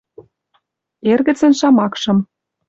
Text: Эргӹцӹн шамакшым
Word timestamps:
Эргӹцӹн 1.11 1.53
шамакшым 1.59 2.17